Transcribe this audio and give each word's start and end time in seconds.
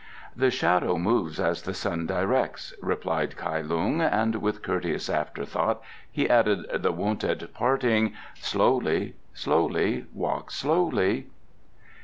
"The 0.35 0.49
shadow 0.49 0.97
moves 0.97 1.39
as 1.39 1.61
the 1.61 1.75
sun 1.75 2.07
directs," 2.07 2.73
replied 2.81 3.37
Kai 3.37 3.61
Lung, 3.61 4.01
and 4.01 4.37
with 4.41 4.63
courteous 4.63 5.11
afterthought 5.11 5.79
he 6.11 6.27
added 6.27 6.65
the 6.81 6.91
wonted 6.91 7.47
parting: 7.53 8.13
"Slowly, 8.33 9.13
slowly; 9.35 10.07
walk 10.11 10.49
slowly." 10.49 11.27